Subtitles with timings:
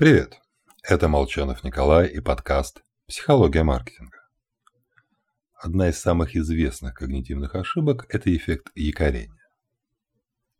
[0.00, 0.40] Привет!
[0.82, 4.16] Это Молчанов Николай и подкаст «Психология маркетинга».
[5.52, 9.46] Одна из самых известных когнитивных ошибок– это эффект якорения.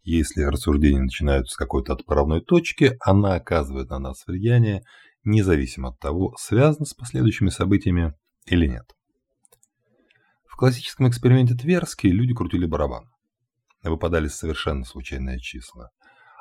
[0.03, 4.83] Если рассуждения начинаются с какой-то отправной точки, она оказывает на нас влияние,
[5.25, 8.13] независимо от того, связано с последующими событиями
[8.45, 8.95] или нет.
[10.49, 13.09] В классическом эксперименте Тверски люди крутили барабан.
[13.83, 15.89] Выпадали совершенно случайные числа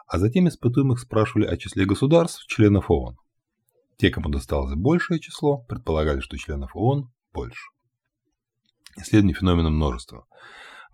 [0.10, 3.18] а затем испытуемых спрашивали о числе государств, членов ООН.
[3.98, 7.70] Те, кому досталось большее число, предполагали, что членов ООН больше.
[8.98, 10.26] Исследование феномена множества.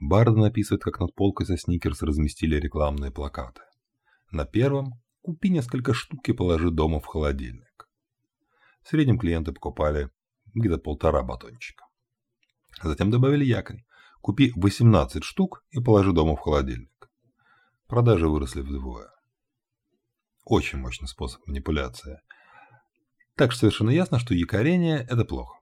[0.02, 3.62] Барда написывает, как над полкой со Сникерс разместили рекламные плакаты.
[4.32, 7.88] На первом «Купи несколько штук и положи дома в холодильник».
[8.84, 10.10] В среднем клиенты покупали
[10.54, 11.86] где-то полтора батончика.
[12.84, 13.86] Затем добавили якорь.
[14.20, 17.10] Купи 18 штук и положи дома в холодильник.
[17.88, 19.15] Продажи выросли вдвое.
[20.46, 22.22] Очень мощный способ манипуляции.
[23.36, 25.60] Так что совершенно ясно, что якорение– это плохо.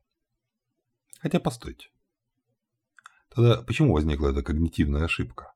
[1.21, 1.87] Хотя постойте.
[3.29, 5.53] Тогда почему возникла эта когнитивная ошибка?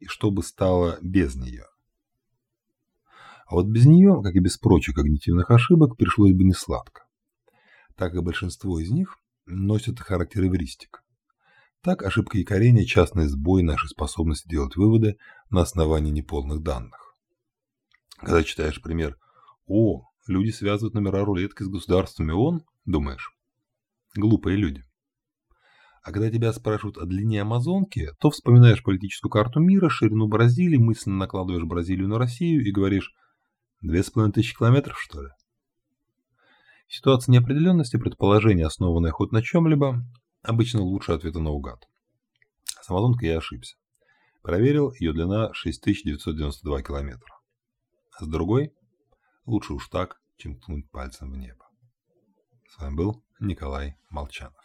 [0.00, 1.66] И что бы стало без нее?
[3.46, 7.06] А вот без нее, как и без прочих когнитивных ошибок, пришлось бы не сладко.
[7.96, 11.04] Так как большинство из них носят характер эвристик.
[11.80, 15.16] Так, ошибка якорения– частный сбой нашей способности делать выводы
[15.48, 17.01] на основании неполных данных.
[18.22, 19.18] Когда читаешь пример
[19.66, 23.34] «О, люди связывают номера рулетки с государствами ООН», думаешь
[24.16, 24.84] «Глупые люди».
[26.02, 31.16] А когда тебя спрашивают о длине Амазонки, то вспоминаешь политическую карту мира, ширину Бразилии, мысленно
[31.16, 33.12] накладываешь Бразилию на Россию и говоришь
[33.80, 35.28] «Две с половиной тысячи километров, что ли?»
[36.88, 40.04] Ситуация неопределенности, предположение, основанное хоть на чем-либо,
[40.42, 41.88] Обычно лучше ответа наугад.
[42.80, 43.76] С Амазонкой я ошибся.
[44.42, 47.41] Проверил, ее длина 6992 километра.
[48.12, 48.74] А с другой,
[49.46, 51.66] лучше уж так, чем ткнуть пальцем в небо.
[52.68, 54.61] С вами был Николай Молчанов.